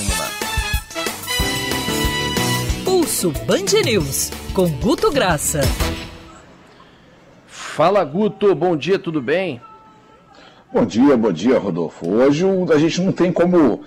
[0.00, 0.30] Vamos lá.
[2.84, 5.60] Pulso Band News, com Guto Graça.
[7.46, 8.54] Fala, Guto.
[8.54, 9.60] Bom dia, tudo bem?
[10.72, 12.08] Bom dia, bom dia, Rodolfo.
[12.08, 13.82] Hoje a gente não tem como,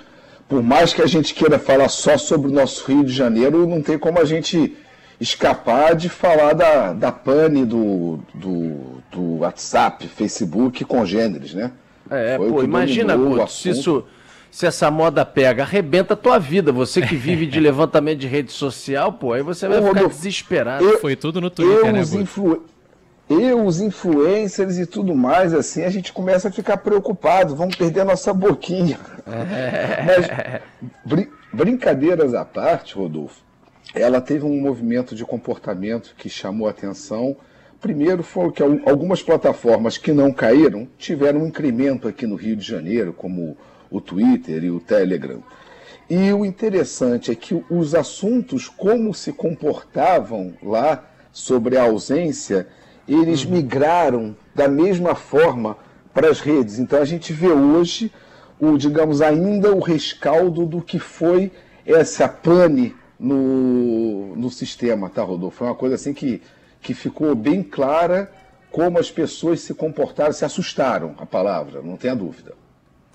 [0.47, 3.81] por mais que a gente queira falar só sobre o nosso Rio de Janeiro, não
[3.81, 4.77] tem como a gente
[5.19, 11.71] escapar de falar da, da pane do, do, do WhatsApp, Facebook congêneres, né?
[12.11, 14.05] É, Foi pô, imagina, Guto, se isso
[14.53, 16.71] se essa moda pega, arrebenta a tua vida.
[16.71, 20.15] Você que vive de levantamento de rede social, pô, aí você vai Ô, ficar Rodolfo,
[20.15, 20.85] desesperado.
[20.85, 22.63] Eu, Foi tudo no Twitter, né, influ...
[23.27, 28.01] Eu, os influencers e tudo mais, assim, a gente começa a ficar preocupado, vamos perder
[28.01, 28.99] a nossa boquinha.
[29.25, 30.03] É.
[30.05, 33.41] Mas, br brincadeiras à parte, Rodolfo,
[33.95, 37.35] ela teve um movimento de comportamento que chamou a atenção.
[37.81, 42.63] Primeiro foi que algumas plataformas que não caíram tiveram um incremento aqui no Rio de
[42.63, 43.57] Janeiro, como
[43.93, 45.43] o Twitter e o Telegram.
[46.09, 52.67] E o interessante é que os assuntos, como se comportavam lá sobre a ausência,
[53.07, 53.51] eles uhum.
[53.51, 55.77] migraram da mesma forma
[56.13, 56.79] para as redes.
[56.79, 58.11] Então a gente vê hoje,
[58.59, 61.51] o, digamos, ainda o rescaldo do que foi
[61.85, 65.57] essa pane no, no sistema, tá, Rodolfo?
[65.57, 66.41] Foi uma coisa assim que,
[66.81, 68.31] que ficou bem clara
[68.71, 72.53] como as pessoas se comportaram, se assustaram, a palavra, não tenha dúvida.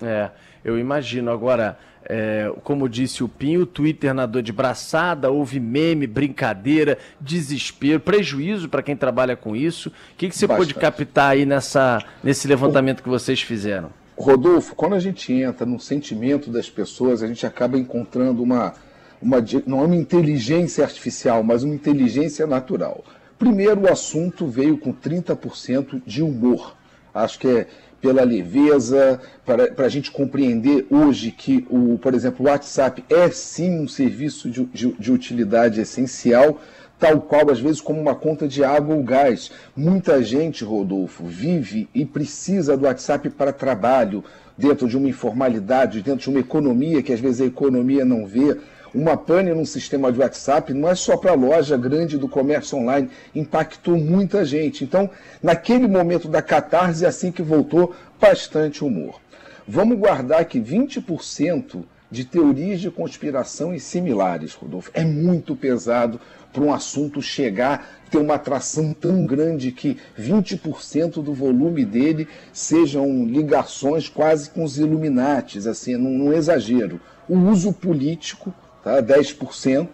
[0.01, 0.29] É,
[0.63, 1.31] eu imagino.
[1.31, 7.99] Agora, é, como disse o Pinho, o Twitter nadou de braçada, houve meme, brincadeira, desespero,
[7.99, 9.89] prejuízo para quem trabalha com isso.
[9.89, 10.73] O que, que você Bastante.
[10.73, 13.89] pôde captar aí nessa, nesse levantamento que vocês fizeram?
[14.17, 18.73] Rodolfo, quando a gente entra no sentimento das pessoas, a gente acaba encontrando uma,
[19.21, 23.03] uma não é uma inteligência artificial, mas uma inteligência natural.
[23.37, 26.75] Primeiro, o assunto veio com 30% de humor.
[27.13, 27.67] Acho que é
[28.01, 33.79] pela leveza, para, a gente compreender hoje que, o, por exemplo, o WhatsApp é sim
[33.79, 36.61] um serviço de, de, de utilidade essencial,
[36.97, 39.51] tal qual, às vezes, como uma conta de água ou gás.
[39.75, 44.23] Muita gente, Rodolfo, vive e precisa do WhatsApp para trabalho,
[44.57, 48.57] dentro de uma informalidade, dentro de uma economia que às vezes a economia não vê.
[48.93, 52.77] Uma pane num sistema de WhatsApp não é só para a loja grande do comércio
[52.77, 54.83] online, impactou muita gente.
[54.83, 55.09] Então,
[55.43, 59.19] naquele momento da catarse, é assim que voltou, bastante humor.
[59.67, 66.19] Vamos guardar que 20% de teorias de conspiração e similares, Rodolfo, é muito pesado
[66.51, 73.23] para um assunto chegar, ter uma atração tão grande que 20% do volume dele sejam
[73.25, 76.99] ligações quase com os Illuminates, assim, num, num exagero.
[77.27, 78.51] O uso político
[78.83, 79.01] tá?
[79.01, 79.87] 10%.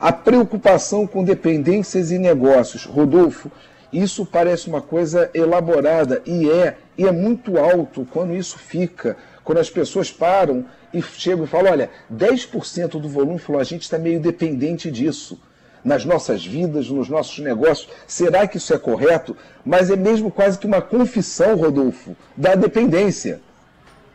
[0.00, 2.84] A preocupação com dependências e negócios.
[2.84, 3.50] Rodolfo,
[3.92, 9.58] isso parece uma coisa elaborada e é, e é muito alto quando isso fica, quando
[9.58, 13.98] as pessoas param e chegam e falam: olha, 10% do volume, falou, a gente está
[13.98, 15.38] meio dependente disso
[15.84, 17.88] nas nossas vidas, nos nossos negócios.
[18.06, 19.36] Será que isso é correto?
[19.64, 23.40] Mas é mesmo quase que uma confissão, Rodolfo, da dependência.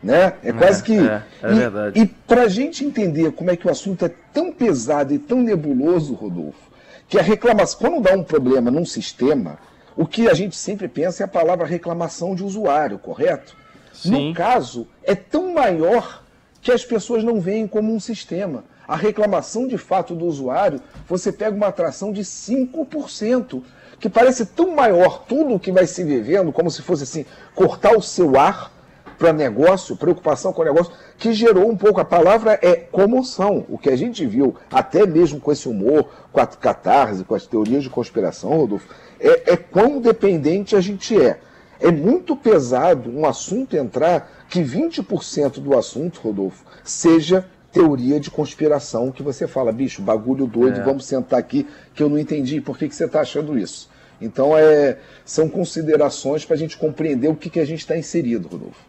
[0.02, 0.34] Né?
[0.44, 0.98] É quase é, que.
[0.98, 2.00] É, é e, verdade.
[2.00, 5.42] E para a gente entender como é que o assunto é tão pesado e tão
[5.42, 6.70] nebuloso, Rodolfo,
[7.08, 9.58] que a reclamação, quando dá um problema num sistema,
[9.96, 13.56] o que a gente sempre pensa é a palavra reclamação de usuário, correto?
[13.92, 14.28] Sim.
[14.28, 16.22] No caso, é tão maior
[16.60, 18.64] que as pessoas não veem como um sistema.
[18.86, 23.62] A reclamação de fato do usuário, você pega uma atração de 5%,
[23.98, 27.96] que parece tão maior tudo o que vai se vivendo, como se fosse assim, cortar
[27.96, 28.72] o seu ar
[29.18, 32.00] para negócio, preocupação com o negócio, que gerou um pouco.
[32.00, 33.66] A palavra é comoção.
[33.68, 37.46] O que a gente viu, até mesmo com esse humor, com a catarse, com as
[37.46, 38.88] teorias de conspiração, Rodolfo,
[39.20, 41.40] é, é quão dependente a gente é.
[41.80, 49.12] É muito pesado um assunto entrar que 20% do assunto, Rodolfo, seja teoria de conspiração
[49.12, 50.82] que você fala, bicho, bagulho doido, é.
[50.82, 53.88] vamos sentar aqui que eu não entendi, por que, que você está achando isso?
[54.20, 58.48] Então, é, são considerações para a gente compreender o que, que a gente está inserido,
[58.48, 58.84] Rodolfo.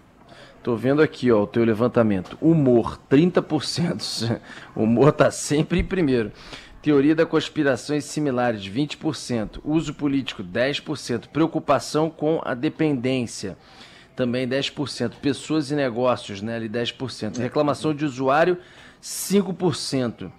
[0.62, 2.38] Tô vendo aqui, ó, o teu levantamento.
[2.42, 4.40] Humor, 30%.
[4.76, 6.32] Humor tá sempre em primeiro.
[6.82, 9.60] Teoria da conspiração e similares, 20%.
[9.64, 11.28] Uso político, 10%.
[11.28, 13.58] Preocupação com a dependência,
[14.16, 15.14] também 10%.
[15.22, 17.38] Pessoas e negócios, né, ali 10%.
[17.38, 18.58] Reclamação de usuário,
[19.02, 20.32] 5%.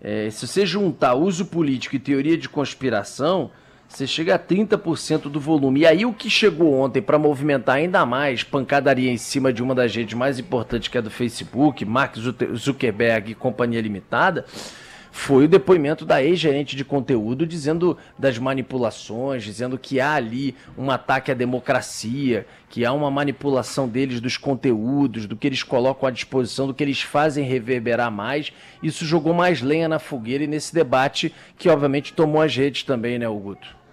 [0.00, 3.50] É, se você juntar uso político e teoria de conspiração,
[3.96, 5.80] você chega a 30% do volume.
[5.80, 9.74] E aí o que chegou ontem para movimentar ainda mais pancadaria em cima de uma
[9.74, 12.16] das redes mais importantes que é do Facebook, Mark
[12.56, 14.44] Zuckerberg e Companhia Limitada,
[15.12, 20.90] foi o depoimento da ex-gerente de conteúdo dizendo das manipulações, dizendo que há ali um
[20.90, 26.10] ataque à democracia, que há uma manipulação deles dos conteúdos, do que eles colocam à
[26.10, 28.52] disposição, do que eles fazem reverberar mais.
[28.82, 33.16] Isso jogou mais lenha na fogueira e nesse debate que, obviamente, tomou as redes também,
[33.16, 33.83] né, Augusto?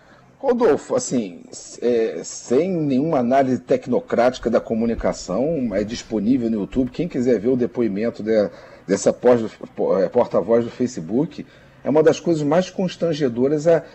[0.42, 1.44] Rodolfo, assim,
[1.84, 6.90] é, sem nenhuma análise tecnocrática da comunicação, é disponível no YouTube.
[6.90, 8.50] Quem quiser ver o depoimento de,
[8.88, 11.46] dessa é, porta-voz do Facebook,
[11.84, 13.86] é uma das coisas mais constrangedoras é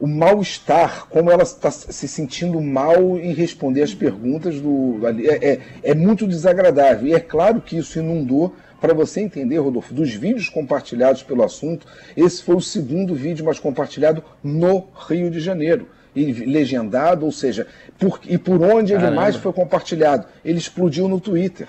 [0.00, 4.98] o mal-estar, como ela está se sentindo mal em responder as perguntas do.
[5.06, 7.06] É, é, é muito desagradável.
[7.06, 11.86] E é claro que isso inundou para você entender, Rodolfo, dos vídeos compartilhados pelo assunto,
[12.16, 15.86] esse foi o segundo vídeo mais compartilhado no Rio de Janeiro.
[16.16, 19.06] E legendado, ou seja, por, e por onde Caramba.
[19.06, 20.26] ele mais foi compartilhado?
[20.44, 21.68] Ele explodiu no Twitter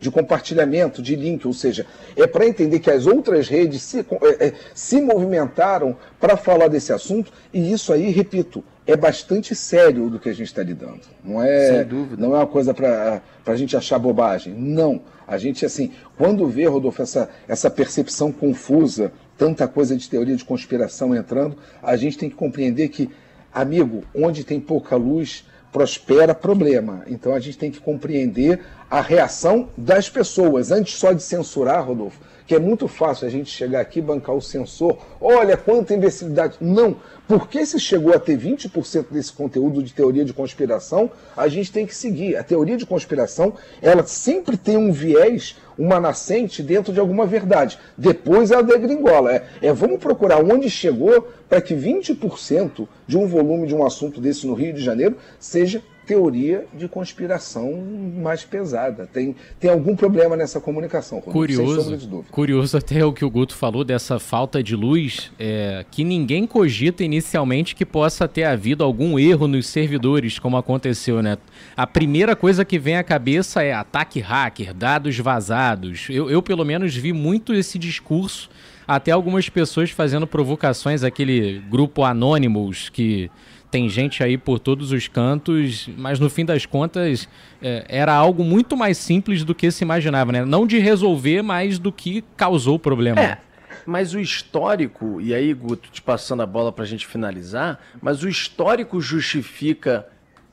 [0.00, 1.86] de compartilhamento, de link, ou seja,
[2.16, 6.90] é para entender que as outras redes se, é, é, se movimentaram para falar desse
[6.90, 11.00] assunto, e isso aí, repito, é bastante sério do que a gente está lidando.
[11.24, 11.84] Não é,
[12.16, 14.54] não é uma coisa para a gente achar bobagem.
[14.54, 15.00] Não.
[15.26, 20.44] A gente, assim, quando vê, Rodolfo, essa, essa percepção confusa, tanta coisa de teoria de
[20.44, 23.10] conspiração entrando, a gente tem que compreender que,
[23.52, 27.02] amigo, onde tem pouca luz, prospera problema.
[27.08, 32.20] Então a gente tem que compreender a reação das pessoas, antes só de censurar, Rodolfo
[32.46, 34.96] que é muito fácil a gente chegar aqui bancar o sensor.
[35.20, 36.56] Olha quanta imbecilidade.
[36.60, 36.96] Não,
[37.26, 41.84] porque se chegou a ter 20% desse conteúdo de teoria de conspiração, a gente tem
[41.84, 42.36] que seguir.
[42.36, 47.78] A teoria de conspiração, ela sempre tem um viés, uma nascente dentro de alguma verdade.
[47.98, 49.34] Depois ela degringola.
[49.34, 54.20] É, é vamos procurar onde chegou para que 20% de um volume de um assunto
[54.20, 57.72] desse no Rio de Janeiro seja teoria de conspiração
[58.16, 59.08] mais pesada.
[59.12, 64.18] Tem, tem algum problema nessa comunicação, curioso, Curioso até o que o Guto falou dessa
[64.18, 69.66] falta de luz, é, que ninguém cogita inicialmente que possa ter havido algum erro nos
[69.66, 71.36] servidores, como aconteceu, né?
[71.76, 76.06] A primeira coisa que vem à cabeça é ataque hacker, dados vazados.
[76.08, 78.48] Eu, eu pelo menos, vi muito esse discurso
[78.86, 83.30] até algumas pessoas fazendo provocações, aquele grupo Anonymous que
[83.70, 87.28] tem gente aí por todos os cantos, mas no fim das contas
[87.60, 90.44] é, era algo muito mais simples do que se imaginava, né?
[90.44, 93.20] Não de resolver, mas do que causou o problema.
[93.20, 93.38] É.
[93.84, 98.22] Mas o histórico, e aí, Guto, te passando a bola para a gente finalizar, mas
[98.22, 100.06] o histórico justifica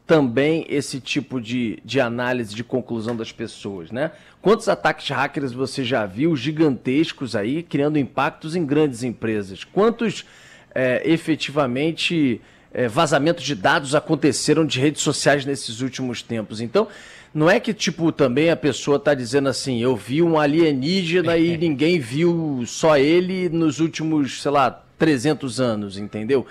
[0.06, 4.12] também esse tipo de, de análise de conclusão das pessoas, né?
[4.42, 9.64] Quantos ataques hackers você já viu gigantescos aí, criando impactos em grandes empresas?
[9.64, 10.26] Quantos
[10.76, 12.42] é, efetivamente
[12.74, 16.60] é, vazamentos de dados aconteceram de redes sociais nesses últimos tempos.
[16.60, 16.88] Então,
[17.34, 21.56] não é que, tipo, também a pessoa está dizendo assim, eu vi um alienígena e
[21.58, 26.46] ninguém viu só ele nos últimos, sei lá, 300 anos, entendeu?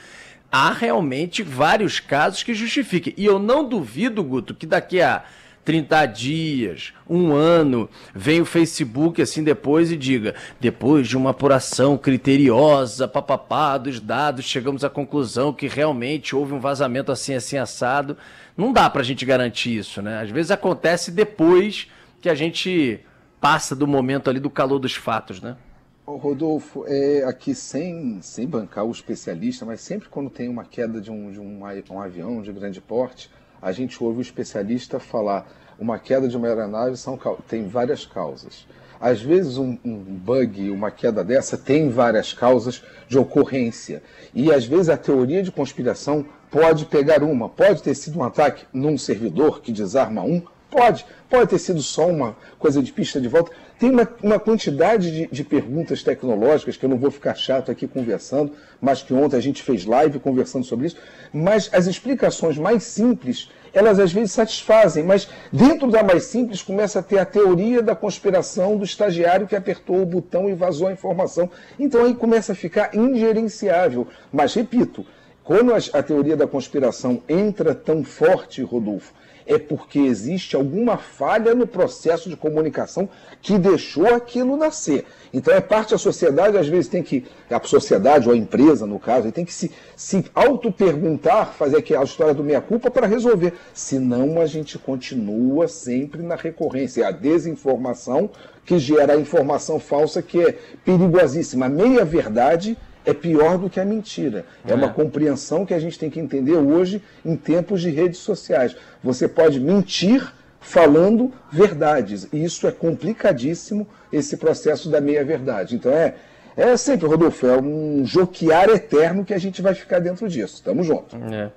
[0.51, 3.15] Há realmente vários casos que justifiquem.
[3.17, 5.25] E eu não duvido, Guto, que daqui a
[5.65, 11.97] 30 dias, um ano, vem o Facebook assim depois e diga: depois de uma apuração
[11.97, 18.17] criteriosa, papapá, dos dados, chegamos à conclusão que realmente houve um vazamento assim, assim, assado.
[18.57, 20.21] Não dá para a gente garantir isso, né?
[20.21, 21.89] Às vezes acontece depois
[22.21, 23.01] que a gente
[23.41, 25.57] passa do momento ali do calor dos fatos, né?
[26.05, 31.11] Rodolfo, é, aqui sem, sem bancar o especialista, mas sempre quando tem uma queda de
[31.11, 31.61] um, de um,
[31.91, 33.31] um avião de grande porte,
[33.63, 35.47] a gente ouve o especialista falar
[35.79, 37.19] uma queda de uma aeronave são,
[37.49, 38.67] tem várias causas.
[39.01, 44.03] Às vezes um, um, bug, uma queda dessa, tem várias causas de ocorrência.
[44.35, 47.49] E às vezes a teoria de conspiração pode pegar uma.
[47.49, 51.05] Pode ter sido um ataque num servidor que desarma um, pode.
[51.29, 53.53] Pode ter sido só uma coisa de pista de volta.
[53.79, 57.87] Tem uma, uma quantidade de, de, perguntas tecnológicas que eu não vou ficar chato aqui
[57.87, 60.97] conversando, mas que ontem a gente fez live conversando sobre isso.
[61.33, 66.99] Mas as explicações mais simples, elas às vezes satisfazem, mas dentro da mais simples começa
[66.99, 70.93] a ter a teoria da conspiração do estagiário que apertou o botão e vazou a
[70.93, 71.51] informação.
[71.79, 74.07] Então aí começa a ficar ingerenciável.
[74.33, 75.05] Mas repito,
[75.45, 79.13] quando a teoria da conspiração entra tão forte, Rodolfo,
[79.47, 83.09] é porque existe alguma falha no processo de comunicação
[83.41, 85.05] que deixou aquilo nascer.
[85.33, 89.01] Então é parte da sociedade, às vezes tem que, a sociedade ou a empresa, no
[89.01, 93.55] caso, tem que se, se auto-perguntar, fazer aquela história do meia-culpa para resolver.
[93.75, 97.03] Senão a gente continua sempre na recorrência.
[97.03, 98.31] É a desinformação
[98.65, 100.53] que gera a informação falsa que é
[100.85, 101.67] perigosíssima.
[101.67, 104.45] A meia-verdade é pior do que a mentira.
[104.65, 108.19] É, é uma compreensão que a gente tem que entender hoje em tempos de redes
[108.21, 108.77] sociais.
[109.03, 112.29] Você pode mentir falando verdades.
[112.33, 115.75] E isso é complicadíssimo, esse processo da meia-verdade.
[115.75, 116.15] Então é,
[116.57, 120.63] é sempre, Rodolfo, é um joquear eterno que a gente vai ficar dentro disso.
[120.63, 121.17] Tamo junto.
[121.17, 121.51] É.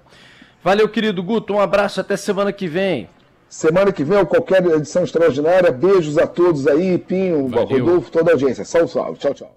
[0.64, 1.54] Valeu, querido Guto.
[1.54, 3.08] Um abraço até semana que vem.
[3.48, 5.72] Semana que vem, qualquer edição extraordinária.
[5.72, 7.86] Beijos a todos aí, Pinho, Valeu.
[7.86, 8.66] Rodolfo, toda a audiência.
[8.66, 9.20] Salve, salve.
[9.20, 9.52] Tchau, tchau.